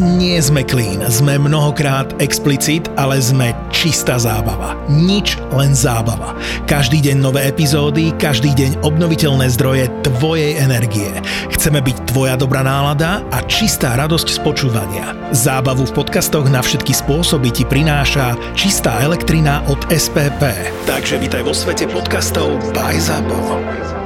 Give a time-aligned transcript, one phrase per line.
[0.00, 4.72] Nie sme clean, sme mnohokrát explicit, ale sme čistá zábava.
[4.88, 6.32] Nič, len zábava.
[6.64, 11.12] Každý deň nové epizódy, každý deň obnoviteľné zdroje tvojej energie.
[11.52, 15.12] Chceme byť tvoja dobrá nálada a čistá radosť z počúvania.
[15.36, 20.40] Zábavu v podcastoch na všetky spôsoby ti prináša čistá elektrina od SPP.
[20.88, 24.01] Takže vítaj vo svete podcastov by ZAPO.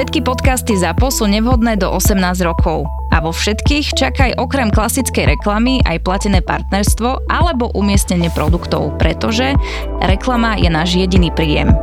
[0.00, 2.88] Všetky podcasty ZAPO sú nevhodné do 18 rokov.
[3.12, 9.52] A vo všetkých čakaj okrem klasickej reklamy aj platené partnerstvo alebo umiestnenie produktov, pretože
[10.00, 11.76] reklama je náš jediný príjem.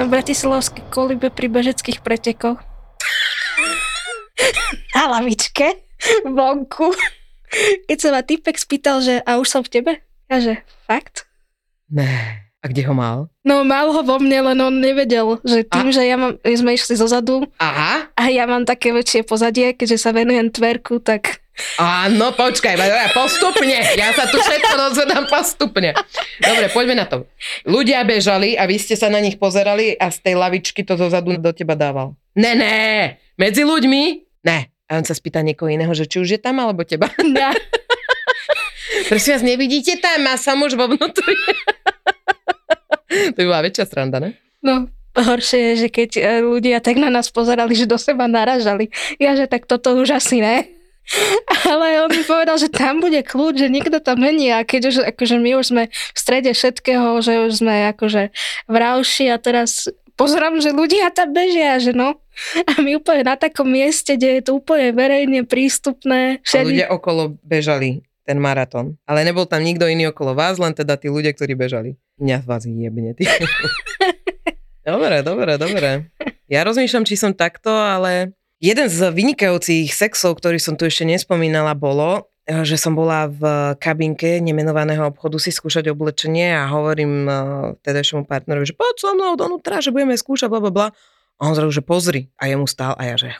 [0.00, 2.64] Na bratislavské kolibe pri bežeckých pretekoch.
[4.96, 5.76] Na lavičke,
[6.24, 6.88] vonku.
[7.84, 9.92] Keď sa ma typek spýtal, že a už som v tebe?
[10.32, 11.28] Ja že, fakt?
[11.92, 12.48] Ne.
[12.62, 13.26] A kde ho mal?
[13.42, 15.94] No mal ho vo mne, len on nevedel, že tým, a?
[15.94, 18.14] že ja mám, sme išli zozadu Aha.
[18.14, 21.42] a ja mám také väčšie pozadie, keďže sa venujem tverku, tak...
[21.76, 22.78] Áno, počkaj,
[23.12, 23.76] postupne.
[23.98, 25.92] Ja sa tu všetko rozvedám postupne.
[26.38, 27.28] Dobre, poďme na to.
[27.66, 31.36] Ľudia bežali a vy ste sa na nich pozerali a z tej lavičky to zozadu
[31.36, 32.14] do teba dával.
[32.38, 34.02] Ne, ne, medzi ľuďmi?
[34.46, 34.70] Ne.
[34.86, 37.10] A on sa spýta niekoho iného, že či už je tam, alebo teba.
[37.20, 37.52] Ne.
[39.08, 40.22] Prosím vás, nevidíte tam?
[40.22, 41.34] Má sa muž vo vnútri.
[43.34, 44.36] to by bola väčšia sranda, ne?
[44.62, 44.86] No,
[45.18, 48.88] horšie je, že keď e, ľudia tak na nás pozerali, že do seba naražali.
[49.18, 50.68] Ja, že tak toto už asi ne.
[51.70, 54.96] Ale on mi povedal, že tam bude kľúč, že nikto tam není a keď už,
[55.14, 58.30] akože my už sme v strede všetkého, že už sme akože
[58.70, 62.22] v rauši a teraz pozerám, že ľudia tam bežia, že no.
[62.64, 66.40] A my úplne na takom mieste, kde je to úplne verejne prístupné.
[66.46, 66.64] Všeli...
[66.64, 68.98] A ľudia okolo bežali ten maratón.
[69.06, 71.98] Ale nebol tam nikto iný okolo vás, len teda tí ľudia, ktorí bežali.
[72.22, 73.14] Mňa vás jebne.
[73.18, 73.26] Ty.
[74.88, 75.90] dobre, dobre, dobre.
[76.46, 81.74] Ja rozmýšľam, či som takto, ale jeden z vynikajúcich sexov, ktorý som tu ešte nespomínala,
[81.74, 83.42] bolo, že som bola v
[83.78, 87.34] kabinke nemenovaného obchodu si skúšať oblečenie a hovorím uh,
[87.86, 90.88] tedajšiemu partnerovi, že poď so mnou donútra, že budeme skúšať, bla, bla, bla.
[91.38, 92.30] A on zrazu, že pozri.
[92.38, 93.34] A jemu stál a ja, že...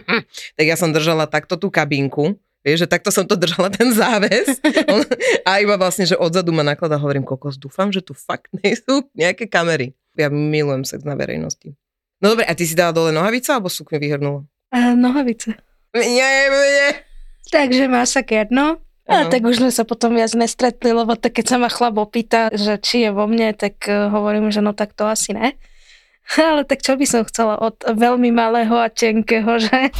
[0.56, 4.62] tak ja som držala takto tú kabinku Vieš, že takto som to držala, ten záves.
[4.86, 5.02] On,
[5.42, 9.02] a iba vlastne, že odzadu ma naklada, hovorím, kokos, dúfam, že tu fakt nie sú
[9.18, 9.98] nejaké kamery.
[10.14, 11.74] Ja milujem sex na verejnosti.
[12.22, 14.46] No dobre, a ty si dala dole nohavice, alebo sukňu vyhrnula?
[14.70, 15.58] Uh, nohavice.
[15.90, 16.90] Nie, nie.
[17.50, 18.78] Takže masakér, no.
[19.10, 22.48] A tak už sme sa potom viac nestretli, lebo tak keď sa ma chlap opýta,
[22.54, 25.58] že či je vo mne, tak uh, hovorím, že no tak to asi ne.
[26.38, 29.90] Ale tak čo by som chcela od veľmi malého a tenkého, že?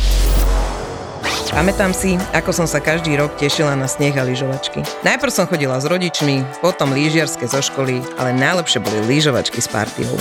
[1.53, 4.81] Pamätám si, ako som sa každý rok tešila na sneh a lyžovačky.
[5.05, 10.17] Najprv som chodila s rodičmi, potom lyžiarske zo školy, ale najlepšie boli lyžovačky s partiou.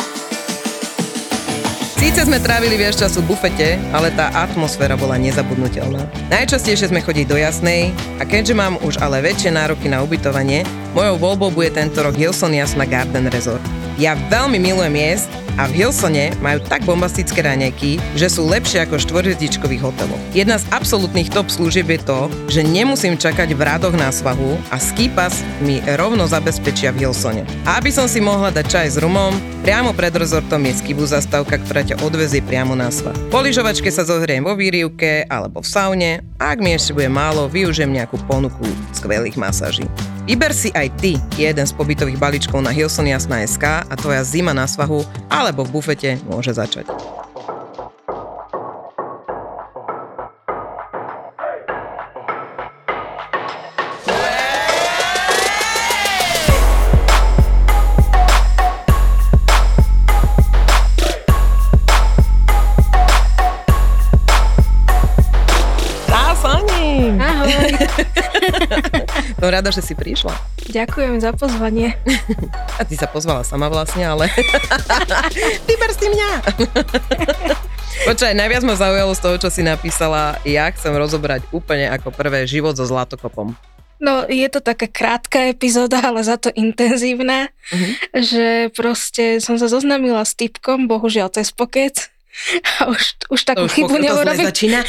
[2.01, 6.09] Síce sme trávili viac času v bufete, ale tá atmosféra bola nezabudnutelná.
[6.33, 10.65] Najčastejšie sme chodiť do Jasnej a keďže mám už ale väčšie nároky na ubytovanie,
[10.97, 13.61] mojou voľbou bude tento rok Hilson Jasna Garden Resort.
[14.01, 15.29] Ja veľmi milujem jesť
[15.59, 20.17] a v Hilsone majú tak bombastické raňajky, že sú lepšie ako štvorhviezdičkových hotelov.
[20.31, 24.79] Jedna z absolútnych top služieb je to, že nemusím čakať v radoch na svahu a
[24.79, 27.43] ski pass mi rovno zabezpečia v Hilsone.
[27.67, 31.59] A aby som si mohla dať čaj s rumom, priamo pred rezortom je skibu zastávka,
[31.59, 33.11] ktorá ťa odvezie priamo na svah.
[33.27, 37.51] Po lyžovačke sa zohriem vo výrivke alebo v saune a ak mi ešte bude málo,
[37.51, 38.63] využijem nejakú ponuku
[38.95, 39.83] skvelých masáží.
[40.23, 44.55] Vyber si aj ty jeden z pobytových balíčkov na Hilson Jasná SK a tvoja zima
[44.55, 46.87] na svahu alebo v bufete môže začať.
[69.61, 70.33] Rada, že si prišla.
[70.73, 71.93] Ďakujem za pozvanie.
[72.79, 74.25] A ty sa pozvala sama vlastne, ale...
[75.69, 76.29] Vyber si mňa!
[78.09, 80.41] Počkaj, najviac ma zaujalo z toho, čo si napísala.
[80.41, 83.53] Ja chcem rozobrať úplne ako prvé život so zlatokopom.
[84.01, 87.91] No, je to taká krátka epizóda, ale za to intenzívna, uh-huh.
[88.17, 92.09] že proste som sa zoznámila s typkom, bohužiaľ cez pokec,
[92.79, 94.47] a už, už takú už chybu neurobím.
[94.47, 94.79] To začína?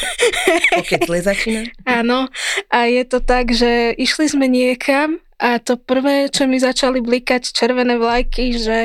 [1.09, 1.61] Zle začína?
[1.85, 2.31] Áno.
[2.71, 7.51] A je to tak, že išli sme niekam a to prvé, čo mi začali blikať
[7.51, 8.79] červené vlajky, že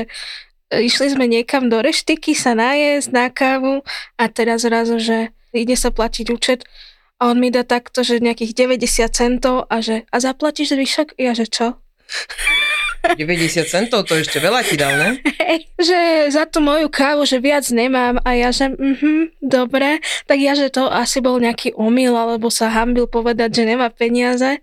[0.73, 3.85] išli sme niekam do reštiky sa najesť na kávu
[4.17, 6.65] a teraz zrazu, že ide sa platiť účet
[7.17, 11.07] a on mi dá takto, že nejakých 90 centov a že a zaplatíš zvyšok?
[11.17, 11.79] Ja, že čo?
[13.15, 15.09] 90 centov, to ešte veľa ti dal, ne?
[15.77, 20.57] Že za tú moju kávu, že viac nemám a ja, že mhm, dobre, tak ja,
[20.57, 24.59] že to asi bol nejaký omyl, alebo sa hambil povedať, že nemá peniaze.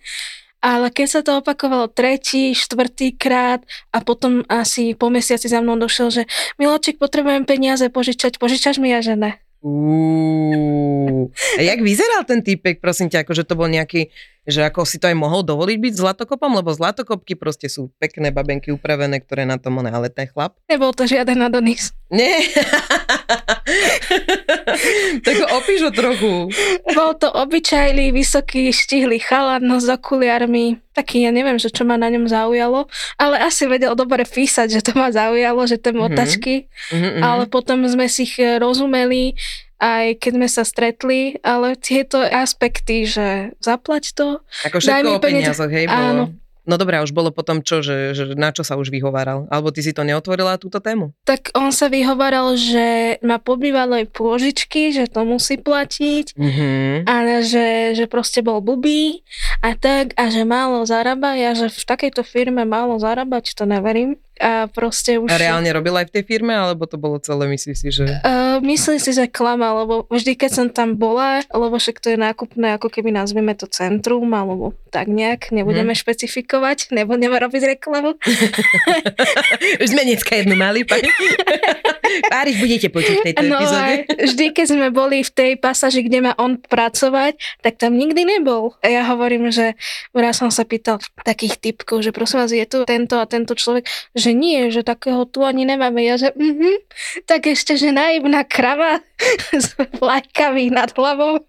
[0.64, 3.60] Ale keď sa to opakovalo tretí, štvrtý krát
[3.92, 6.22] a potom asi po mesiaci za mnou došiel, že
[6.56, 9.36] Miloček, potrebujem peniaze požičať, požičaš mi ja, že ne.
[9.60, 11.28] Uú.
[11.56, 14.08] A jak vyzeral ten týpek, prosím ťa, akože to bol nejaký,
[14.44, 18.68] že ako si to aj mohol dovoliť byť zlatokopom, lebo zlatokopky proste sú pekné babenky
[18.68, 20.60] upravené, ktoré na tom, ale ten chlap?
[20.68, 21.96] Nebol to žiaden Adonis.
[22.12, 22.44] Nie.
[25.24, 26.52] tak ho opíš o trochu.
[26.92, 30.78] Bol to obyčajný, vysoký, štihlý chalan no s okuliarmi.
[30.94, 32.86] Taký, ja neviem, že čo ma na ňom zaujalo,
[33.18, 36.70] ale asi vedel dobre písať, že to ma zaujalo, že tie motačky.
[36.94, 37.18] Mm-hmm.
[37.18, 39.34] Ale potom sme si ich rozumeli,
[39.78, 44.28] aj keď sme sa stretli, ale tieto aspekty, že zaplať to.
[44.66, 45.86] Ako všetko o peniazoch, hej?
[45.86, 45.98] Bolo.
[45.98, 46.24] Áno,
[46.64, 49.44] No dobré, už bolo potom čo, že, že na čo sa už vyhováral?
[49.52, 51.12] Alebo ty si to neotvorila túto tému?
[51.28, 57.04] Tak on sa vyhovaral, že ma pobývalo aj pôžičky, že to musí platiť Mm-hmm.
[57.04, 59.20] a že, že proste bol blbý
[59.60, 61.36] a tak a že málo zarába.
[61.36, 64.16] Ja, že v takejto firme málo zarábať, to neverím.
[64.42, 65.30] A proste už...
[65.30, 68.18] A reálne robil aj v tej firme, alebo to bolo celé, myslíš si, že...
[68.26, 72.18] Uh, myslím si, že klama, lebo vždy, keď som tam bola, lebo však to je
[72.18, 76.02] nákupné, ako keby nazveme to centrum, alebo tak nejak, nebudeme hmm.
[76.02, 78.18] špecifikovať, nebudeme robiť reklamu.
[79.82, 81.10] Už sme dneska jednu mali, pani.
[82.32, 84.06] Páriš budete počuť v tejto No epizóde.
[84.06, 88.78] vždy, keď sme boli v tej pasáži, kde má on pracovať, tak tam nikdy nebol.
[88.82, 89.74] A ja hovorím, že
[90.14, 93.86] raz som sa pýtal takých typkov, že prosím vás, je tu tento a tento človek,
[94.24, 96.00] že nie, že takého tu ani nemáme.
[96.00, 96.80] Ja, že mhm,
[97.28, 99.04] tak ešte, že naivná krava
[99.52, 101.44] s vlajkami nad hlavou.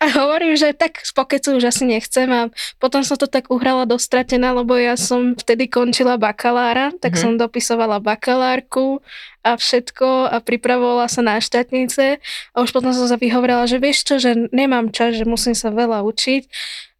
[0.00, 3.88] A hovorím, že tak z pokecu už asi nechcem a potom som to tak uhrala
[3.88, 7.20] dostratená, lebo ja som vtedy končila bakalára, tak Mhm.
[7.20, 9.00] som dopisovala bakalárku
[9.40, 12.20] a všetko a pripravovala sa na štátnice
[12.52, 15.72] a už potom som sa vyhovorila, že vieš čo, že nemám čas, že musím sa
[15.72, 16.42] veľa učiť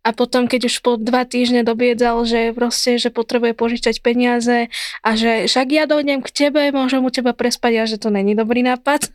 [0.00, 4.72] a potom, keď už po dva týždne dobiedzal, že proste, že potrebuje požičať peniaze
[5.04, 8.32] a že však ja dojdem k tebe, môžem u teba prespať a že to není
[8.32, 9.12] dobrý nápad.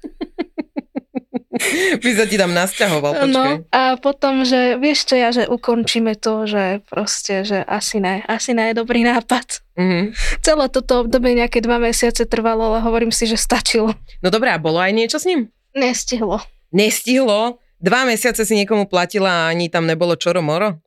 [2.03, 3.31] By sa ti tam nasťahoval, počkaj.
[3.31, 8.21] No a potom, že vieš čo ja, že ukončíme to, že proste, že asi ne,
[8.27, 9.63] asi ne je dobrý nápad.
[9.79, 10.13] Mhm.
[10.43, 13.95] Celé toto obdobie nejaké dva mesiace trvalo, ale hovorím si, že stačilo.
[14.19, 15.49] No dobré, a bolo aj niečo s ním?
[15.73, 16.43] Nestihlo.
[16.75, 17.57] Nestihlo?
[17.79, 20.79] Dva mesiace si niekomu platila a ani tam nebolo čoro moro?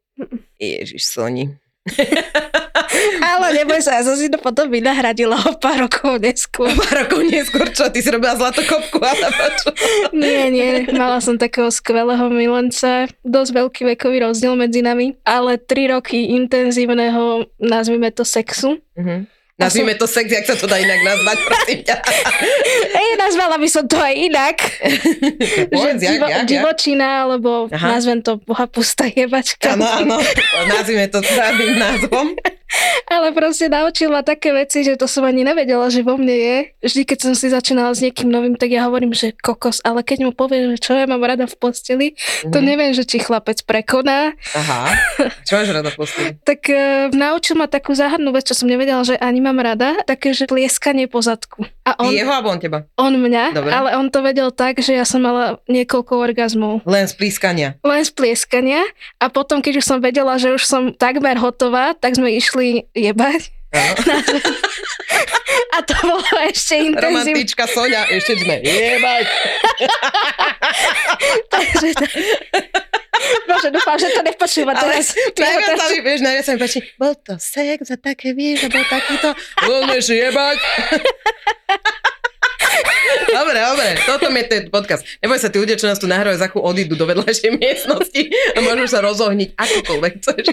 [0.58, 1.46] Ježiš, Soni.
[3.22, 6.68] Ale neboj sa, ja som si to potom vynahradila o pár rokov neskôr.
[6.72, 7.88] Pár rokov neskôr, čo?
[7.88, 9.68] Ty si robila zlatokopku, alebo čo?
[10.12, 15.88] Nie, nie, mala som takého skvelého milenca, dosť veľký vekový rozdiel medzi nami, ale tri
[15.88, 18.80] roky intenzívneho, nazvime to sexu.
[18.98, 19.37] Mhm.
[19.58, 21.98] Nazvime to sex, jak sa to dá inak nazvať, prosím ťa.
[23.02, 24.56] Ej, nazvala by som to aj inak.
[25.74, 26.46] Povedz, jak, divo, jak, jak?
[26.46, 27.98] divočina, alebo Aha.
[27.98, 29.74] nazvem to boha pustá jebačka.
[29.74, 30.16] Áno, áno,
[30.70, 32.38] nazvime to správnym názvom.
[33.08, 36.56] Ale proste naučil ma také veci, že to som ani nevedela, že vo mne je.
[36.82, 40.18] Vždy, keď som si začínala s niekým novým, tak ja hovorím, že kokos, ale keď
[40.22, 42.06] mu povie, že čo ja mám rada v posteli,
[42.44, 42.64] to Mhm.
[42.64, 44.36] neviem, že či chlapec prekoná.
[44.52, 44.92] Aha,
[45.46, 46.36] čo máš rada posteli?
[46.38, 46.76] Tak uh,
[47.10, 51.06] naučil ma takú záhadnú vec, čo som nevedela, že ani mám rada, také, že plieskanie
[51.06, 51.64] po zadku.
[51.82, 52.78] A Ty on, jeho alebo on teba?
[52.96, 53.70] on mňa, Dobre.
[53.70, 56.84] ale on to vedel tak, že ja som mala niekoľko orgazmov.
[56.84, 57.68] Len z plískania.
[57.80, 58.84] len z plieskania
[59.16, 62.57] a potom, keď už som vedela, že už som takmer hotová, tak sme išli
[62.92, 63.42] jebať.
[63.72, 63.94] Áno.
[65.76, 67.22] A to bolo ešte intenzívne.
[67.22, 69.26] Romantička Sonia, ešte sme jebať.
[71.52, 72.06] Takže to...
[73.46, 75.12] Bože, dúfam, že to nepočúva teraz.
[75.34, 78.68] najviac sa mi, vieš, najviac sa mi páči, bol to sex a také, vieš, a
[78.72, 79.34] bol takýto,
[79.66, 80.58] voľneš jebať.
[83.28, 85.02] Dobre, dobre, toto je ten podcast.
[85.20, 88.22] Neboj sa, tí ľudia, čo nás tu nahrajú, za odídu do vedľajšej miestnosti
[88.54, 90.44] a môžu sa rozohniť akokoľvek chceš.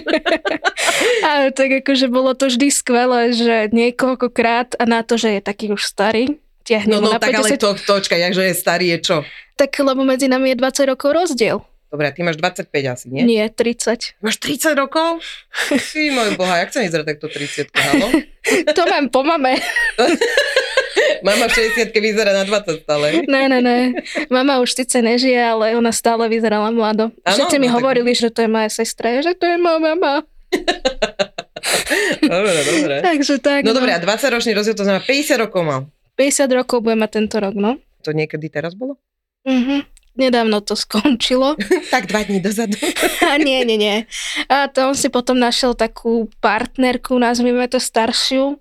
[1.24, 5.72] Ale tak akože bolo to vždy skvelé, že niekoľkokrát a na to, že je taký
[5.72, 9.16] už starý, No, no tak ale 50, to, točka, jakže je starý, je čo?
[9.56, 11.62] tak lebo medzi nami je 20 rokov rozdiel.
[11.86, 13.22] Dobre, a ty máš 25 asi, nie?
[13.22, 14.18] Nie, 30.
[14.18, 15.22] Máš 30 rokov?
[15.70, 18.08] Ty môj boha, jak sa vyzerá takto 30 halo?
[18.76, 19.58] To mám po mame.
[21.20, 23.22] Mama v 60 vyzerá na 20 stále.
[23.24, 23.78] Ne, ne, ne.
[24.26, 27.12] Mama už síce nežije, ale ona stále vyzerala mlado.
[27.22, 29.78] Áno, Všetci mi no tak- hovorili, že to je moja sestra, že to je moja
[29.78, 30.14] mama.
[32.22, 32.94] Dobre, dobre.
[33.02, 33.60] Takže tak.
[33.64, 35.80] No dobre, a 20 ročný rozdiel, to znamená 50 rokov mal.
[36.14, 37.76] 50 rokov budem mať tento rok, no.
[38.02, 38.96] To niekedy teraz bolo?
[39.42, 39.82] Mhm.
[40.16, 41.60] nedávno to skončilo.
[41.92, 42.72] tak dva dní dozadu.
[43.30, 43.96] A nie, nie, nie.
[44.48, 48.56] A to on si potom našiel takú partnerku, nazvime to staršiu,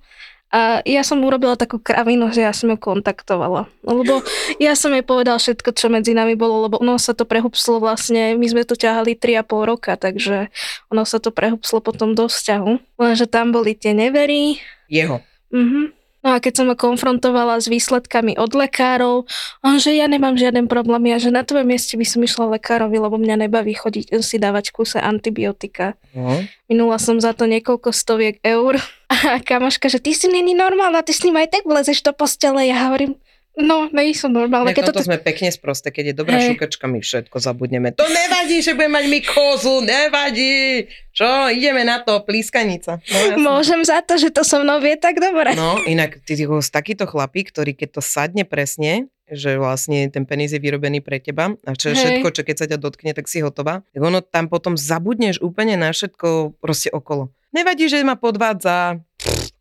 [0.55, 3.67] a ja som urobila takú kravinu, že ja som ju kontaktovala.
[3.83, 4.23] Lebo
[4.55, 8.39] ja som jej povedal všetko, čo medzi nami bolo, lebo ono sa to prehupslo vlastne,
[8.39, 10.47] my sme to ťahali 3,5 roka, takže
[10.87, 12.95] ono sa to prehupslo potom do vzťahu.
[12.95, 14.63] Lenže tam boli tie nevery.
[14.87, 15.19] Jeho.
[15.51, 15.91] Mhm.
[16.25, 19.29] No a keď som ho konfrontovala s výsledkami od lekárov,
[19.61, 22.97] on, že ja nemám žiaden problém, ja, že na tvojom mieste by som išla lekárovi,
[22.97, 25.93] lebo mňa nebaví chodiť si dávať kuse antibiotika.
[26.17, 26.41] No.
[26.65, 28.81] Minula som za to niekoľko stoviek eur.
[29.29, 32.65] A kamoška, že ty si není normálna, ty s ním aj tak vlezeš do postele.
[32.65, 33.21] Ja hovorím,
[33.55, 34.75] No, nie som normálne.
[34.75, 36.51] Keď toto sme pekne sprosté, keď je dobrá hey.
[36.51, 37.95] šukačka, my všetko zabudneme.
[37.95, 40.91] To nevadí, že budeme mať my kozu, nevadí.
[41.15, 42.99] Čo, ideme na to, plískanica.
[43.39, 45.55] No, Môžem za to, že to so mnou vie tak dobre.
[45.55, 46.35] No, inak ty,
[46.67, 51.55] takýto chlapík, ktorý keď to sadne presne, že vlastne ten penis je vyrobený pre teba
[51.65, 53.81] a čo, všetko, čo keď sa ťa dotkne, tak si hotová.
[53.95, 57.33] Tak ono tam potom zabudneš úplne na všetko proste okolo.
[57.55, 58.99] Nevadí, že ma podvádza,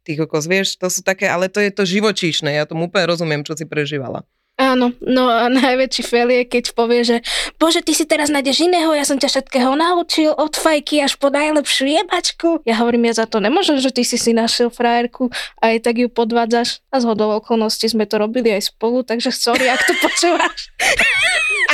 [0.04, 3.42] ty kokos, vieš, to sú také, ale to je to živočíšne, ja tomu úplne rozumiem,
[3.42, 4.22] čo si prežívala.
[4.54, 7.16] Áno, no a najväčší fel je, keď povie, že
[7.58, 11.26] bože, ty si teraz nájdeš iného, ja som ťa všetkého naučil, od fajky až po
[11.34, 12.62] najlepšiu jebačku.
[12.62, 15.98] Ja hovorím, ja za to nemôžem, že ty si si našiel frajerku a aj tak
[15.98, 16.86] ju podvádzaš.
[16.94, 20.70] A z hodou okolností sme to robili aj spolu, takže sorry, ak to počúvaš.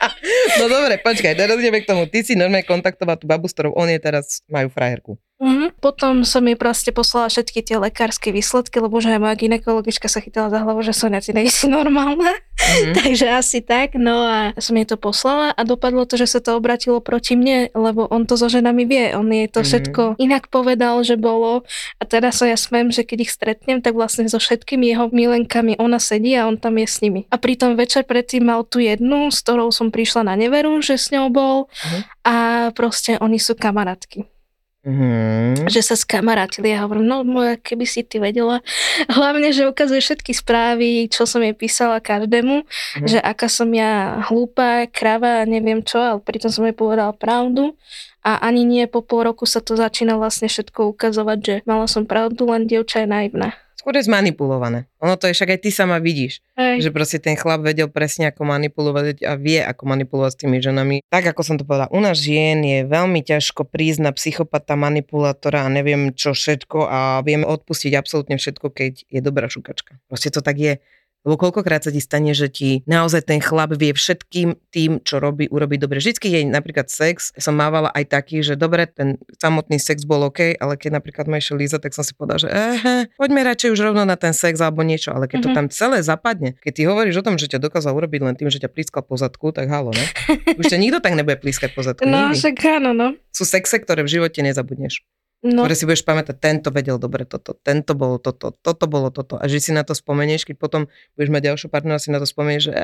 [0.60, 2.08] no dobre, počkaj, teraz ideme k tomu.
[2.08, 5.20] Ty si normálne kontaktovať tú babu, s ktorou on je teraz, majú frajerku.
[5.40, 5.80] Mm-hmm.
[5.80, 10.20] Potom som jej proste poslala všetky tie lekárske výsledky, lebo že aj moja ginekologička sa
[10.20, 12.36] chytala za hlavu, že Sonia, ty nejsi normálna.
[12.60, 12.94] Mm-hmm.
[13.00, 13.96] Takže asi tak.
[13.96, 17.72] No a som jej to poslala a dopadlo to, že sa to obratilo proti mne,
[17.72, 19.16] lebo on to so ženami vie.
[19.16, 19.68] On jej to mm-hmm.
[19.68, 21.64] všetko inak povedal, že bolo.
[21.98, 25.80] A teraz sa ja smem, že keď ich stretnem, tak vlastne so všetkými jeho milenkami
[25.80, 27.24] ona sedí a on tam je s nimi.
[27.32, 31.10] A pritom večer predtým mal tu jednu, s ktorou som prišla na neveru, že s
[31.14, 31.66] ňou bol.
[31.66, 32.02] Mm-hmm.
[32.26, 32.34] A
[32.76, 34.39] proste oni sú kamarátky.
[34.80, 35.68] Mm-hmm.
[35.68, 36.72] Že sa skamarátili.
[36.72, 38.64] Ja hovorím, no moja, keby si ty vedela.
[39.12, 43.04] Hlavne, že ukazuje všetky správy, čo som jej písala každému, mm-hmm.
[43.04, 47.76] že aká som ja hlúpa, krava, neviem čo, ale pritom som jej povedala pravdu.
[48.20, 52.04] A ani nie po pol roku sa to začína vlastne všetko ukazovať, že mala som
[52.04, 53.56] pravdu, len dievča je naivná.
[53.80, 54.92] Skôr je zmanipulované.
[55.00, 56.44] Ono to je však aj ty sama vidíš.
[56.60, 56.84] Hej.
[56.84, 61.00] Že proste ten chlap vedel presne ako manipulovať a vie ako manipulovať s tými ženami.
[61.08, 65.64] Tak ako som to povedala, u nás žien je veľmi ťažko prísť na psychopata, manipulátora
[65.64, 69.96] a neviem čo všetko a vieme odpustiť absolútne všetko, keď je dobrá šukačka.
[70.12, 70.72] Proste to tak je.
[71.20, 75.52] Lebo koľkokrát sa ti stane, že ti naozaj ten chlap vie všetkým tým, čo robí,
[75.52, 76.00] urobiť dobre.
[76.00, 80.56] Vždycky je napríklad sex, som mávala aj taký, že dobre, ten samotný sex bol OK,
[80.56, 83.80] ale keď napríklad ma išiel Líza, tak som si povedal, že ehe, poďme radšej už
[83.84, 85.44] rovno na ten sex alebo niečo, ale keď mm-hmm.
[85.44, 85.56] to mhm.
[85.58, 88.64] tam celé zapadne, keď ty hovoríš o tom, že ťa dokázal urobiť len tým, že
[88.64, 90.06] ťa plískal po zadku, tak halo, ne?
[90.60, 92.08] Už ťa nikto tak nebude plískať po zadku.
[92.08, 93.12] No, však áno, no.
[93.28, 95.04] Sú sexe, ktoré v živote nezabudneš
[95.44, 95.64] no.
[95.64, 99.40] ktoré si budeš pamätať, tento vedel dobre toto, tento bolo toto, toto bolo toto.
[99.40, 100.82] A že si na to spomenieš, keď potom
[101.16, 102.74] budeš mať ďalšiu partnera, si na to spomenieš, že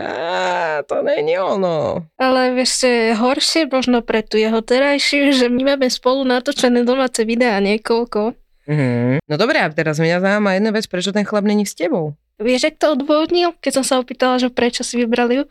[0.89, 2.09] to není ono.
[2.17, 7.25] Ale vieš, je horšie možno pre tu jeho terajšiu, že my máme spolu natočené domáce
[7.25, 8.37] videá niekoľko.
[8.67, 9.23] Mm-hmm.
[9.31, 12.19] No dobré, a teraz mňa zaujíma jedna vec, prečo ten chlap není s tebou?
[12.37, 15.45] Vieš, ak to odvodnil, keď som sa opýtala, že prečo si vybrali ju?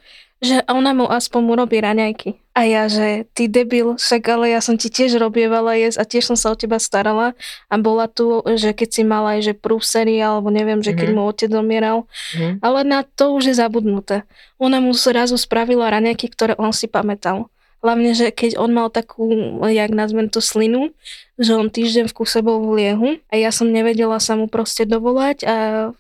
[0.44, 2.44] Že ona mu aspoň urobí raňajky.
[2.56, 6.24] A ja, že ty debil, však ale ja som ti tiež robievala jesť a tiež
[6.32, 7.36] som sa o teba starala
[7.68, 11.20] a bola tu, že keď si mala aj že prúsery alebo neviem, že keď mm-hmm.
[11.20, 11.98] mu otec zomieral.
[12.08, 12.64] Mm-hmm.
[12.64, 14.24] Ale na to už je zabudnuté.
[14.56, 17.52] Ona mu zrazu spravila raňajky, ktoré on si pamätal.
[17.86, 19.30] Hlavne, že keď on mal takú,
[19.62, 20.90] jak nazvem to, slinu,
[21.38, 24.90] že on týždeň v kuse bol v liehu a ja som nevedela sa mu proste
[24.90, 25.56] dovolať a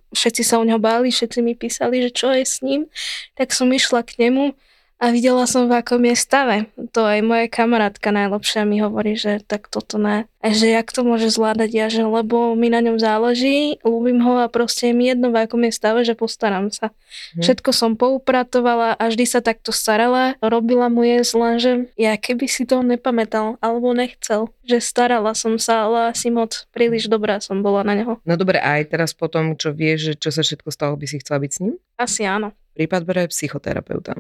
[0.10, 2.90] všetci sa o ňo báli, všetci mi písali, že čo je s ním,
[3.38, 4.58] tak som išla k nemu
[4.96, 6.72] a videla som, v akom je stave.
[6.96, 10.24] To aj moja kamarátka najlepšia mi hovorí, že tak toto ne.
[10.40, 14.40] A že jak to môže zvládať ja, že lebo mi na ňom záleží, ľúbim ho
[14.40, 16.96] a proste je mi jedno, v akom je stave, že postaram sa.
[17.36, 17.44] Hm.
[17.44, 22.64] Všetko som poupratovala a vždy sa takto starala, robila mu jesť, lenže ja keby si
[22.64, 27.84] to nepamätal alebo nechcel, že starala som sa, ale asi moc príliš dobrá som bola
[27.84, 28.24] na neho.
[28.24, 31.52] No dobre, aj teraz potom, čo vieš, čo sa všetko stalo, by si chcela byť
[31.52, 31.74] s ním?
[32.00, 32.56] Asi áno.
[32.80, 34.16] Prípad bere psychoterapeuta.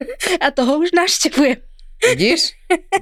[0.44, 1.60] A toho už naštevujem.
[1.96, 2.52] Vidíš?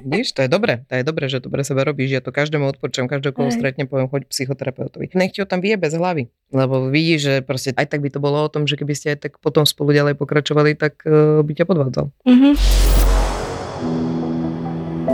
[0.07, 0.31] Vidíš?
[0.39, 0.87] To je dobré.
[0.87, 2.15] To je dobré, že to pre seba robíš.
[2.15, 5.11] Ja to každému odporúčam, každého, koho stretnem, poviem, choď psychoterapeutovi.
[5.19, 6.31] Nech ti ho tam vie bez hlavy.
[6.55, 9.27] Lebo vidíš, že proste aj tak by to bolo o tom, že keby ste aj
[9.27, 12.05] tak potom spolu ďalej pokračovali, tak uh, by ťa podvádzal.
[12.23, 12.53] Mm-hmm.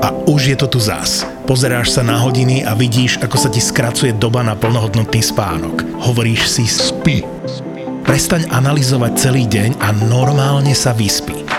[0.02, 1.26] A už je to tu zás.
[1.50, 5.82] Pozeráš sa na hodiny a vidíš, ako sa ti skracuje doba na plnohodnotný spánok.
[6.06, 7.26] Hovoríš si spí.
[8.06, 11.51] Prestaň analyzovať celý deň a normálne sa vyspí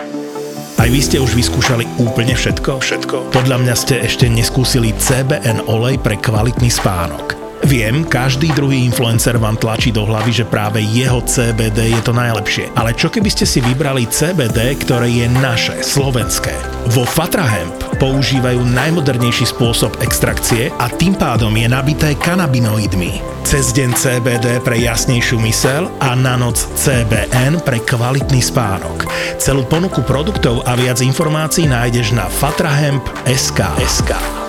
[0.82, 2.82] Aj vy ste už vyskúšali úplne všetko?
[2.82, 3.30] Všetko.
[3.30, 7.41] Podľa mňa ste ešte neskúsili CBN olej pre kvalitný spánok.
[7.62, 12.74] Viem, každý druhý influencer vám tlačí do hlavy, že práve jeho CBD je to najlepšie.
[12.74, 16.50] Ale čo keby ste si vybrali CBD, ktoré je naše, slovenské?
[16.90, 23.22] Vo Fatra Hemp používajú najmodernejší spôsob extrakcie a tým pádom je nabité kanabinoidmi.
[23.46, 29.06] Cez deň CBD pre jasnejšiu mysel a na noc CBN pre kvalitný spánok.
[29.38, 34.41] Celú ponuku produktov a viac informácií nájdeš na fatrahemp.sk.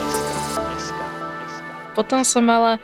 [1.93, 2.81] Potom som mala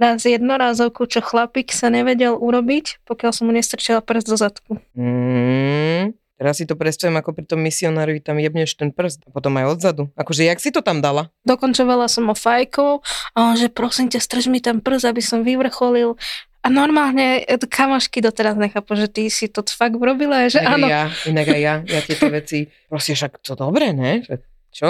[0.00, 4.72] raz jednorázovku, čo chlapík sa nevedel urobiť, pokiaľ som mu nestrčila prst do zadku.
[4.96, 9.52] Mm, teraz si to predstavím ako pri tom misionárovi, tam jebneš ten prst a potom
[9.60, 10.08] aj odzadu.
[10.16, 11.28] Akože, jak si to tam dala?
[11.44, 13.04] Dokončovala som ho fajkou
[13.36, 16.16] a on, že prosím ťa, strž mi ten prst, aby som vyvrcholil.
[16.64, 20.86] A normálne e, kamošky doteraz nechápu, že ty si to fakt urobila, že Inak áno.
[20.90, 24.26] ja, inak aj ja, ja tieto veci, proste však to dobre, ne?
[24.26, 24.34] Že,
[24.74, 24.88] čo?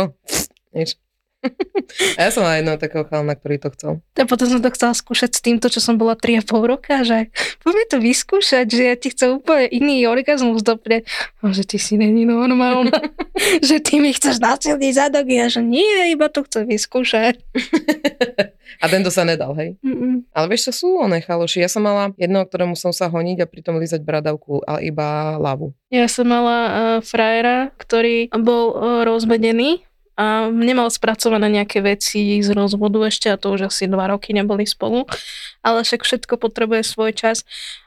[0.73, 0.97] Nič.
[2.17, 3.93] A ja som mala jedného takého chalana, ktorý to chcel.
[4.19, 7.31] A potom som to chcela skúšať s týmto, čo som bola 3,5 roka, že
[7.63, 11.07] poďme to vyskúšať, že ja ti chcem úplne iný orgazmus dopreť.
[11.45, 12.97] A že ty si není normálna,
[13.69, 15.27] že ty mi chceš nasilniť zadok.
[15.31, 17.41] Ja, že nie, iba to chcem vyskúšať.
[18.83, 19.79] A tento sa nedal, hej?
[19.81, 20.27] Mm-mm.
[20.37, 21.65] Ale vieš, čo sú oné chaloši?
[21.65, 25.73] Ja som mala jedného, ktorému som sa honiť a pritom lízať bradavku, ale iba lavu.
[25.89, 29.87] Ja som mala uh, frajera, ktorý bol uh, rozvedený
[30.17, 34.65] a nemal spracované nejaké veci z rozvodu ešte a to už asi dva roky neboli
[34.65, 35.05] spolu,
[35.61, 37.45] ale však všetko potrebuje svoj čas.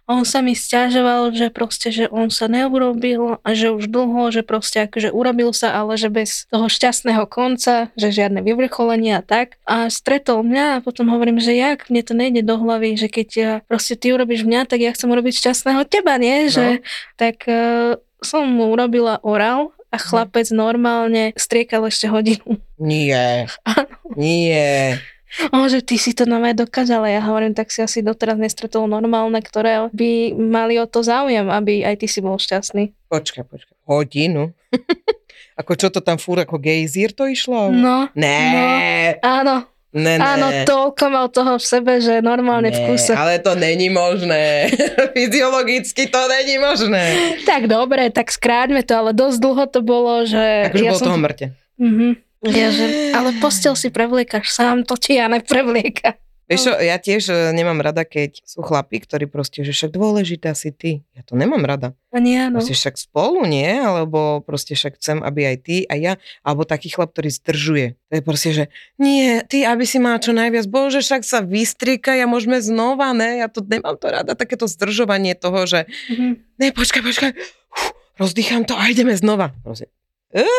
[0.10, 4.34] A on sa mi stiažoval, že proste, že on sa neurobil a že už dlho,
[4.34, 9.26] že proste akože urobil sa, ale že bez toho šťastného konca, že žiadne vyvrcholenie a
[9.26, 9.62] tak.
[9.70, 13.28] A stretol mňa a potom hovorím, že jak, mne to nejde do hlavy, že keď
[13.38, 16.50] ja, proste ty urobíš mňa, tak ja chcem urobiť šťastného teba, nie?
[16.50, 16.54] No.
[16.58, 16.68] Že,
[17.14, 22.62] tak uh, som mu urobila orál a chlapec normálne striekal ešte hodinu.
[22.78, 23.50] Nie.
[24.18, 25.02] Nie.
[25.54, 27.06] O, že ty si to nové dokázala.
[27.06, 31.86] Ja hovorím, tak si asi doteraz nestretol normálne, ktoré by mali o to záujem, aby
[31.86, 32.90] aj ty si bol šťastný.
[33.14, 33.76] Počkaj, počkaj.
[33.86, 34.58] Hodinu?
[35.62, 37.70] ako čo to tam fúr, ako gejzír to išlo?
[37.70, 40.24] No, Ne, áno, ne, ne.
[40.24, 43.14] áno, toľko mal toho v sebe, že normálne v Ne, kuse.
[43.14, 44.70] ale to není možné.
[45.18, 47.04] Fyziologicky to není možné.
[47.46, 50.70] Tak dobre, tak skráťme to, ale dosť dlho to bolo, že...
[50.70, 51.46] Akože bolo toho mŕte.
[51.82, 52.08] Mhm.
[52.40, 56.16] Ja, že, ale postel si prevliekaš sám, to ti ja neprevlieka.
[56.50, 60.58] Vieš čo, ja tiež e, nemám rada, keď sú chlapí, ktorí proste, že však dôležitá
[60.58, 61.06] si ty.
[61.14, 61.94] Ja to nemám rada.
[62.10, 62.58] Ani áno.
[62.58, 63.70] Proste však spolu, nie?
[63.70, 67.88] Alebo proste však chcem, aby aj ty a ja, alebo taký chlap, ktorý zdržuje.
[68.10, 68.64] To je proste, že
[68.98, 73.46] nie, ty, aby si mal čo najviac, bože, však sa vystrika a môžeme znova, ne?
[73.46, 76.58] Ja to nemám to rada, takéto zdržovanie toho, že Mhm.
[76.58, 77.32] ne, počkaj, počkaj,
[77.70, 79.54] Uf, rozdýcham to a ideme znova.
[79.62, 79.94] Proste,
[80.34, 80.50] e,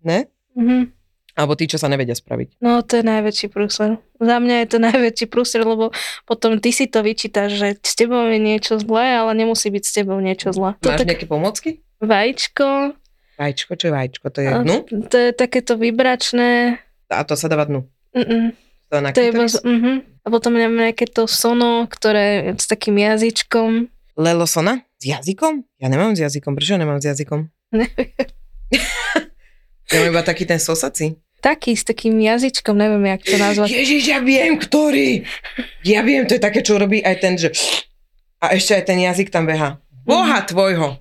[0.00, 0.32] ne?
[0.56, 0.95] Mhm.
[1.36, 2.58] Alebo tí, čo sa nevedia spraviť.
[2.58, 4.00] No to je najväčší prúser.
[4.16, 5.92] Za mňa je to najväčší prúser, lebo
[6.24, 9.92] potom ty si to vyčítaš, že s tebou je niečo zlé, ale nemusí byť s
[9.94, 10.74] tebou niečo zlé.
[10.80, 11.70] To Máš tak nejaké pomocky?
[11.98, 12.96] vajíčko,
[13.36, 14.26] Vajíčko, čo je vajíčko?
[14.26, 14.76] To je a dnu?
[15.04, 16.80] to je takéto vybračné.
[17.06, 17.84] A to sa dáva dnu.
[18.10, 18.56] Mm-mm.
[18.88, 19.52] To na To je iba, klitoris?
[19.52, 19.92] z- mhm.
[20.24, 23.92] A potom máme nejaké to sono, ktoré je s takým jazyčkom.
[24.16, 24.88] Lelosona?
[24.96, 25.68] S jazykom?
[25.76, 26.56] Ja nemám s jazykom.
[26.56, 27.44] Prečo nemám s jazykom?
[27.76, 28.08] Neviem.
[29.86, 31.14] Ja mám iba taký ten sosací.
[31.44, 33.68] Taký s takým jazyčkom, neviem, jak to nazvať.
[33.70, 35.22] Ježiš, ja viem, ktorý.
[35.86, 37.52] Ja viem, to je také, čo robí aj ten, že...
[38.40, 39.80] A ešte aj ten jazyk tam beha.
[40.04, 41.00] Boha tvojho.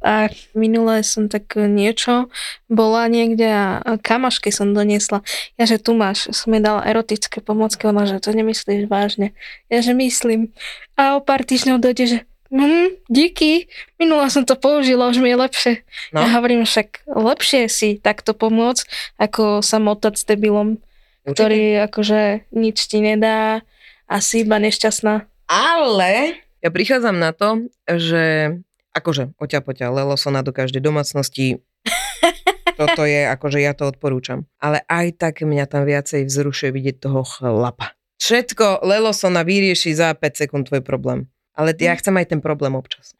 [0.00, 2.32] A minulé som tak niečo
[2.72, 5.20] bola niekde a kamaške som doniesla.
[5.60, 9.36] Ja, že tu máš, som jej dala erotické pomocky, ona, že to nemyslíš vážne.
[9.68, 10.56] Ja, že myslím.
[10.96, 12.18] A o pár týždňov dojde, že
[12.50, 15.72] hm, díky, minula som to použila, už mi je lepšie.
[16.14, 16.22] No.
[16.22, 18.86] Ja hovorím však, lepšie si takto pomôcť,
[19.16, 20.82] ako sa motať s debilom,
[21.24, 23.62] ktorý akože nič ti nedá
[24.10, 25.30] a si iba nešťastná.
[25.50, 28.54] Ale ja prichádzam na to, že
[28.92, 31.62] akože poťa, lelosona do každej domácnosti.
[32.80, 34.48] Toto je, akože ja to odporúčam.
[34.60, 37.96] Ale aj tak mňa tam viacej vzrušuje vidieť toho chlapa.
[38.20, 41.28] Všetko lelosona vyrieši za 5 sekúnd tvoj problém.
[41.58, 43.12] Ale ja chcem aj ten problém občas.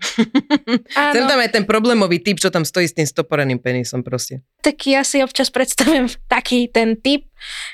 [1.13, 4.41] Chcem tam aj ten problémový typ, čo tam stojí s tým stoporeným penisom proste.
[4.63, 7.27] tak ja si občas predstavujem taký ten typ,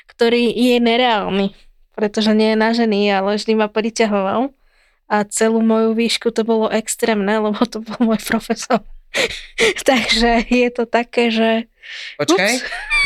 [0.09, 1.53] ktorý je nereálny,
[1.93, 4.51] pretože nie je na ženy, ale vždy ma priťahoval.
[5.07, 8.83] A celú moju výšku to bolo extrémne, lebo to bol môj profesor.
[9.87, 11.71] Takže je to také, že...
[12.19, 12.53] Počkaj,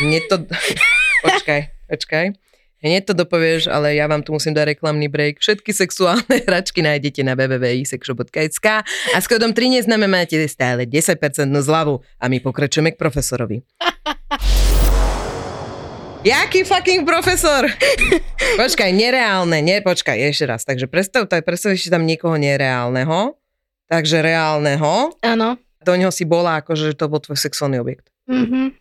[0.02, 0.36] mne to...
[1.22, 2.34] Počkaj, počkaj.
[2.82, 5.38] Hneď to dopovieš, ale ja vám tu musím dať reklamný break.
[5.38, 8.66] Všetky sexuálne hračky nájdete na www.sexshop.sk
[9.14, 11.14] a s kódom 3 neznáme máte stále 10%
[11.62, 13.62] zľavu a my pokračujeme k profesorovi.
[16.26, 17.70] Jaký fucking profesor?
[18.62, 20.66] počkaj, nereálne, nie, počkaj, ešte raz.
[20.66, 23.38] Takže predstav, tak predstav si tam niekoho nereálneho,
[23.86, 25.14] takže reálneho.
[25.22, 25.54] Áno.
[25.82, 28.10] Do neho si bola akože, že to bol tvoj sexuálny objekt.
[28.26, 28.74] Mhm.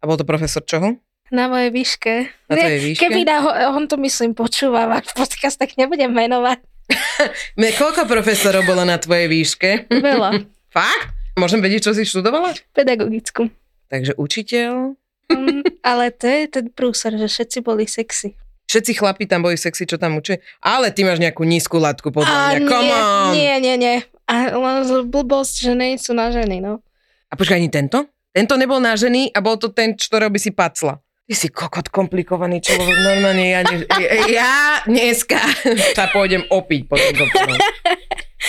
[0.00, 0.96] A bol to profesor čoho?
[1.32, 2.28] Na mojej výške.
[2.52, 3.00] Na tvojej výške?
[3.08, 3.36] Keby na,
[3.72, 4.84] on to myslím počúva
[5.16, 6.60] podcast, tak nebudem menovať.
[7.60, 9.88] Me, koľko profesorov bolo na tvojej výške?
[9.88, 10.44] Veľa.
[10.76, 11.16] Fakt?
[11.40, 12.52] Môžem vedieť, čo si študovala?
[12.76, 13.48] Pedagogickú.
[13.88, 14.92] Takže učiteľ.
[15.32, 18.36] Mm, ale to je ten prúser, že všetci boli sexy.
[18.68, 20.36] Všetci chlapi tam boli sexy, čo tam učia.
[20.60, 22.68] Ale ty máš nejakú nízku latku, podľa mňa.
[22.68, 23.32] Come on!
[23.32, 23.96] nie, nie, nie.
[24.28, 26.84] A len blbosť, že nie sú na ženy, no.
[27.28, 28.04] A počkaj, ani tento?
[28.32, 31.00] Tento nebol na ženy a bol to ten, ktorého by si pacla.
[31.22, 33.86] Ty si kokot komplikovaný človek, normálne ja, ne,
[34.26, 35.38] ja dneska
[35.96, 37.30] sa pôjdem opiť po tom.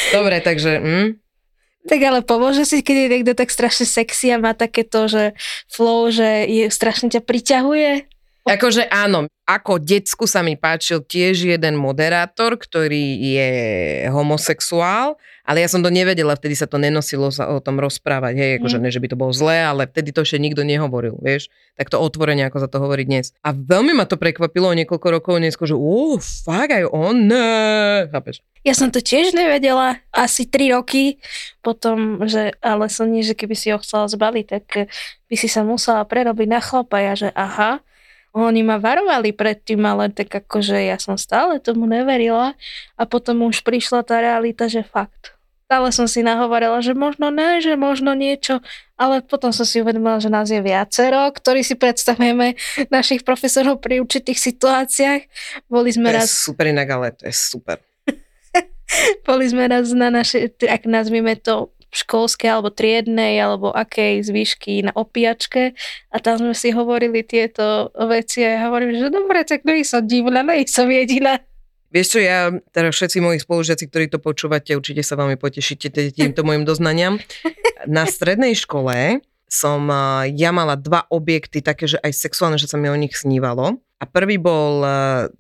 [0.09, 1.07] Dobre, takže, hm?
[1.83, 5.35] Tak ale pomôže si, keď je niekto tak strašne sexy a má takéto, že
[5.67, 8.09] flow, že je, strašne ťa priťahuje.
[8.43, 13.51] Akože áno, ako decku sa mi páčil tiež jeden moderátor, ktorý je
[14.11, 18.51] homosexuál, ale ja som to nevedela, vtedy sa to nenosilo sa o tom rozprávať, hej,
[18.63, 18.83] akože Mm.
[18.83, 21.99] ne, že by to bolo zlé, ale vtedy to ešte nikto nehovoril, vieš, tak to
[21.99, 23.35] otvorene, ako sa to hovorí dnes.
[23.43, 28.39] A veľmi ma to prekvapilo niekoľko rokov neskôr, že ó, fakt aj on, ne, chápeš?
[28.63, 31.19] Ja som to tiež nevedela asi 3 roky
[31.59, 34.87] potom, že, ale som nie, že keby si ho chcela zbaliť, tak
[35.27, 37.03] by si sa musela prerobiť na chlapa.
[37.03, 37.83] Ja, že aha,
[38.33, 42.57] oni ma varovali predtým, ale tak akože ja som stále tomu neverila
[42.97, 45.37] a potom už prišla tá realita, že fakt.
[45.69, 48.61] Stále som si nahovorila, že možno ne, že možno niečo,
[48.97, 52.57] ale potom som si uvedomila, že nás je viacero, ktorí si predstavujeme
[52.89, 55.21] našich profesorov pri určitých situáciách.
[55.69, 57.81] Boli To sme je raz super inak, ale to je super.
[59.29, 64.83] boli sme raz na našej, t- ak nazvime to školskej alebo triednej alebo akej zvyšky
[64.83, 65.77] na opiačke
[66.09, 70.01] a tam sme si hovorili tieto veci a ja hovorím, že dobre, tak nie som
[70.01, 71.37] divná, nie som jediná.
[71.93, 76.41] Vieš čo, ja, teda všetci moji spolužiaci, ktorí to počúvate, určite sa veľmi potešíte týmto
[76.41, 77.21] môjim doznaniam.
[77.85, 79.85] Na strednej škole som,
[80.33, 83.77] ja mala dva objekty, také, že aj sexuálne, že sa mi o nich snívalo.
[84.01, 84.81] A prvý bol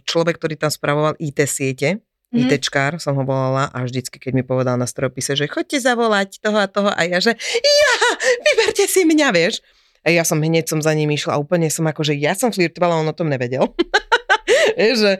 [0.05, 2.49] človek, ktorý tam spravoval IT siete, Mhm.
[2.49, 6.57] ITčkár som ho volala a vždycky, keď mi povedal na strojopise, že chodte zavolať toho
[6.57, 7.93] a toho a ja, že ja,
[8.41, 9.61] vyberte si mňa, vieš.
[10.03, 12.51] A ja som hneď som za ním išla a úplne som ako, že ja som
[12.51, 13.71] flirtovala, on o tom nevedel.
[14.79, 15.11] Vieš, že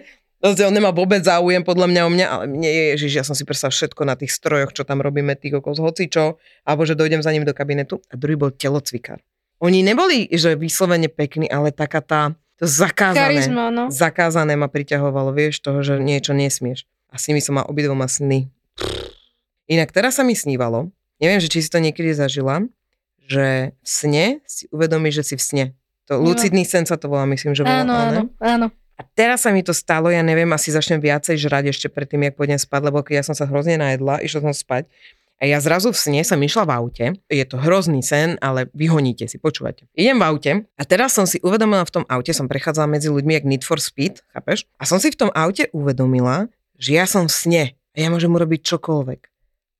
[0.43, 3.47] on nemá vôbec záujem podľa mňa o mňa, ale mne je, ježiš, ja som si
[3.47, 6.35] predstavil všetko na tých strojoch, čo tam robíme, tých okolo hocičo,
[6.67, 8.03] alebo že dojdem za ním do kabinetu.
[8.11, 9.23] A druhý bol telocvikár.
[9.63, 13.39] Oni neboli, že vyslovene pekní, ale taká tá, to zakázané.
[13.39, 13.87] Charizma, no.
[13.87, 16.83] Zakázané ma priťahovalo, vieš, toho, že niečo nesmieš.
[17.13, 18.49] A s nimi som mal obidvoma sny.
[19.69, 20.89] Inak teraz sa mi snívalo,
[21.21, 22.65] neviem, že či si to niekedy zažila,
[23.23, 25.65] že v sne si uvedomíš, že si v sne.
[26.11, 26.33] To No.
[26.33, 27.85] lucidný sen sa to volá, myslím, že volá.
[27.87, 28.67] Áno, áno, áno.
[28.93, 32.35] A teraz sa mi to stalo, ja neviem, asi začnem viacej žrať ešte predtým, jak
[32.35, 34.85] pôjdem spať, lebo keď ja som sa hrozne najedla, išla som spať
[35.41, 39.25] a ja zrazu v sne som išla v aute, je to hrozný sen, ale vyhoníte
[39.25, 39.89] si, počúvate.
[39.97, 43.33] Idem v aute a teraz som si uvedomila v tom aute, som prechádzala medzi ľuďmi
[43.33, 44.67] jak Need for Speed, chápeš?
[44.77, 48.31] A som si v tom aute uvedomila, že ja som v sne a ja môžem
[48.33, 49.21] urobiť čokoľvek.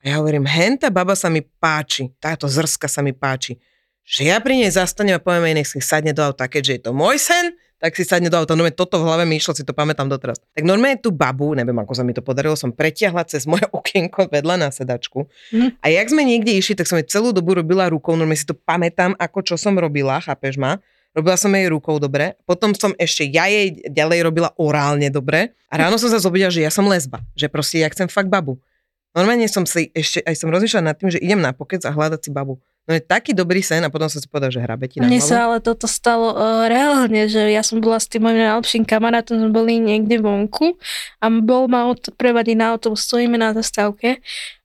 [0.04, 3.56] A ja hovorím, henta baba sa mi páči, táto zrska sa mi páči,
[4.04, 6.82] že ja pri nej zastanem a poviem jej, nech si sadne do auta, keďže je
[6.84, 8.56] to môj sen, tak si sadne do auta.
[8.56, 10.40] No toto v hlave mi išlo, si to pamätám doteraz.
[10.56, 14.28] Tak normálne tú babu, neviem ako sa mi to podarilo, som pretiahla cez moje okienko
[14.28, 15.28] vedľa na sedačku.
[15.52, 15.80] Mhm.
[15.80, 18.56] A jak sme niekde išli, tak som jej celú dobu robila rukou, normálne si to
[18.56, 20.84] pamätám, ako čo som robila, chápeš ma?
[21.14, 25.78] Robila som jej rukou dobre, potom som ešte ja jej ďalej robila orálne dobre a
[25.78, 28.58] ráno som sa zobudila, že ja som lesba, že proste ja chcem fakt babu.
[29.14, 32.20] Normálne som si ešte, aj som rozmýšľala nad tým, že idem na pokec a hľadať
[32.26, 32.58] si babu.
[32.90, 35.22] No je taký dobrý sen a potom som si povedal, že hrabe ti na Mne
[35.22, 39.40] sa ale toto stalo uh, reálne, že ja som bola s tým mojim najlepším kamarátom,
[39.40, 40.82] sme boli niekde vonku
[41.22, 44.20] a bol ma od, prevadiť na autobus, stojíme na zastávke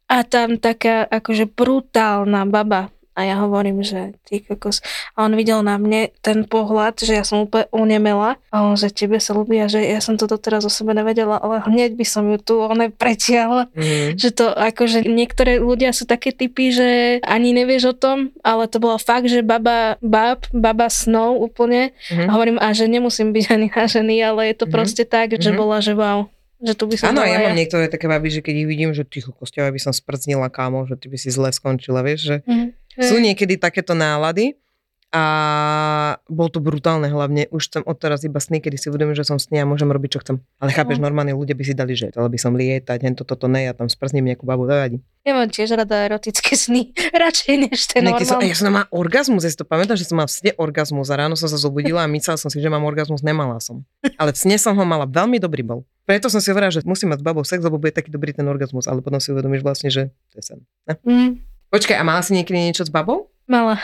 [0.09, 4.79] a tam taká akože brutálna baba a ja hovorím, že ty kokos.
[5.13, 8.89] A on videl na mne ten pohľad, že ja som úplne unemela a on, že
[8.89, 12.07] tebe sa ľúbi a že ja som to doteraz o sebe nevedela, ale hneď by
[12.07, 14.15] som ju tu one pretiahla Mm.
[14.15, 16.89] že to akože niektoré ľudia sú také typy, že
[17.21, 21.91] ani nevieš o tom, ale to bolo fakt, že baba, bab, baba snov úplne.
[22.07, 22.25] Mhm.
[22.25, 24.73] A hovorím, a že nemusím byť ani na ženy, ale je to Mhm.
[24.73, 25.57] proste tak, že Mhm.
[25.57, 26.29] bola, že wow,
[26.59, 29.03] že tu by som Áno, ja mám niektoré také baby, že keď ich vidím, že
[29.03, 32.37] ticho kosťava by som sprznila kámo, že ty by si zle skončila, vieš, že
[32.95, 33.05] Mhm.
[33.05, 34.55] sú niekedy takéto nálady,
[35.09, 35.25] A
[36.29, 37.49] bol to brutálne hlavne.
[37.49, 40.21] Už chcem odteraz iba sny, kedy si uvedomím, že som sny a môžem robiť, čo
[40.21, 40.37] chcem.
[40.61, 41.09] Ale chápeš, No.
[41.09, 43.89] normálne ľudia by si dali, že chcela by som lietať, hento toto ne, ja tam
[43.89, 45.01] sprzním nejakú babu, nevadí.
[45.25, 46.93] Ja mám tiež rada erotické sny,
[47.25, 48.53] radšej než ten Niekedy som, normálny.
[48.53, 51.17] ja som mala orgazmus, ja si to pamätám, že som mala v sne orgazmus a
[51.17, 53.89] ráno som sa zobudila a myslela som si, že mám orgazmus, nemala som.
[54.21, 55.89] Ale v sne som ho mala, veľmi dobrý bol.
[56.05, 58.45] Preto som si hovorila, že musím mať s babou sex, lebo bude taký dobrý ten
[58.45, 60.61] orgazmus, ale potom si uvedomíš vlastne, že to je sen.
[60.85, 61.01] Ne?
[61.01, 61.33] Mm,
[61.69, 63.29] Počkaj, a mala si niekedy niečo s babou?
[63.45, 63.77] mala.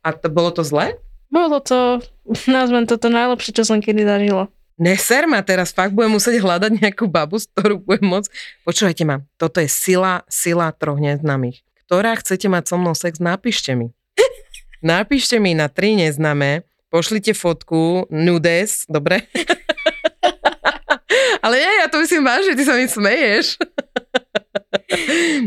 [0.00, 0.96] A to, bolo to zlé?
[1.28, 2.00] Bolo to,
[2.48, 4.48] nazvem to to najlepšie, čo som kedy zažila.
[4.80, 8.32] Neser ma teraz, fakt budem musieť hľadať nejakú babu, z ktorú budem môcť.
[8.64, 11.60] Počúvajte ma, toto je sila, sila troch neznámych.
[11.84, 13.92] Ktorá chcete mať so mnou sex, napíšte mi.
[14.80, 19.28] napíšte mi na tri neznáme, pošlite fotku, nudes, dobre?
[21.44, 23.60] Ale nie, ja to myslím vážne, ty sa mi smeješ.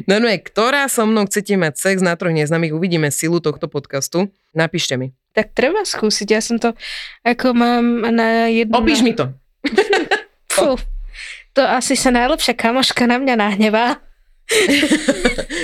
[0.09, 4.31] No, no, ktorá so mnou chcete mať sex na troch neznámych, uvidíme silu tohto podcastu.
[4.55, 5.11] Napíšte mi.
[5.33, 6.77] Tak treba skúsiť, ja som to,
[7.25, 8.73] ako mám na jednu...
[8.77, 9.33] Opíš mi to.
[10.53, 10.77] Fú,
[11.57, 13.97] to asi sa najlepšia kamoška na mňa nahnevá.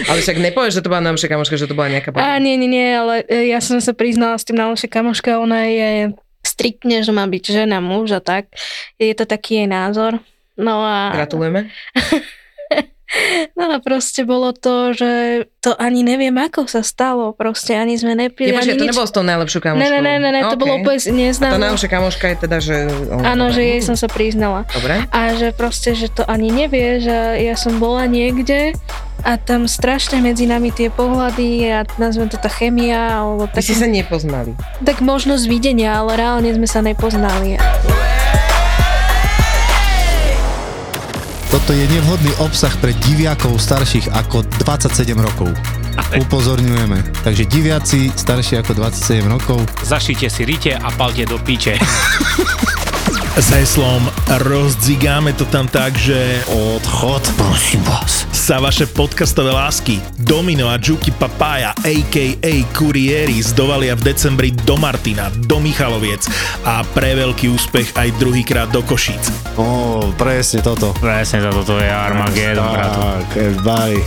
[0.10, 2.26] Ale však nepovieš, že to bola najlepšia kamoška, že to bola nejaká baba.
[2.26, 5.70] A nie, nie, nie, ale e, ja som sa priznala s tým najlepšia kamoška, ona
[5.70, 5.92] je
[6.42, 8.50] striktne, že má byť žena, muž a tak.
[8.98, 10.18] Je to taký jej názor.
[10.58, 11.70] No a, Gratulujeme.
[13.58, 15.12] no a proste bolo to, že
[15.60, 17.34] to ani neviem, ako sa stalo.
[17.34, 18.90] Proste ani sme nepili, ani to nič.
[18.94, 19.82] nebolo s tou najlepšou kamoškou.
[19.82, 20.62] Ne, ne, ne, ne, ne, to OK.
[20.62, 21.58] bolo úplne A tá neznáme.
[21.60, 22.76] najlepšia kamoška je teda, že...
[23.26, 24.64] Áno, že jej som sa priznala.
[24.72, 25.04] Dobre.
[25.10, 28.78] A že proste, že to ani nevie, že ja som bola niekde
[29.20, 33.64] a tam strašne medzi nami tie pohľady a nazvem to tá chemia, alebo Vy tak,
[33.68, 34.56] si sa nepoznali.
[34.80, 37.60] tak možnosť videnia, ale reálne sme sa nepoznali.
[41.50, 45.50] Toto je nevhodný obsah pre diviakov starších ako 27 rokov.
[46.14, 47.26] Upozorňujeme.
[47.26, 51.82] Takže diviaci starší ako 27 rokov Zašite si rite a palte do piče.
[53.40, 54.04] S heslom
[54.44, 58.28] rozdzigáme to tam tak, že odchod, prosím vás.
[58.36, 62.54] sa vaše podcastové lásky Domino a Juki Papaya a.k.a.
[62.76, 66.28] Kuriéris dovalia v decembri do Martina, do Michaloviec
[66.68, 69.32] a pre veľký úspech aj druhýkrát do Košíc.
[69.56, 70.92] Ó, presne toto.
[71.00, 73.00] Presne to, toto je Armageddon, bratu.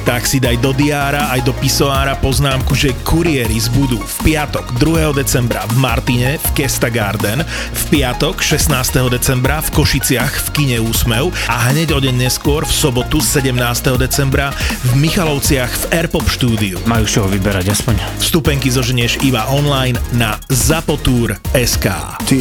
[0.04, 5.16] Tak, si daj do diára aj do pisoára poznámku, že Kurieris budú v piatok 2.
[5.16, 8.68] decembra v Martine v Kesta Garden, v piatok 16.
[9.08, 13.54] decembra v Košiciach v kine Úsmev a hneď o deň neskôr v sobotu 17.
[13.94, 14.50] decembra
[14.82, 16.82] v Michalovciach v Airpop štúdiu.
[16.90, 18.02] Majú čoho vyberať aspoň.
[18.18, 21.86] Vstupenky zoženieš iba online na zapotur.sk.
[22.26, 22.40] Ty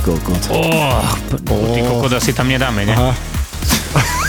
[0.00, 0.48] kokot.
[0.48, 1.04] Oh,
[1.76, 1.92] ty Oh.
[1.92, 2.96] kokot asi tam nedáme, ne?
[2.96, 3.12] Aha,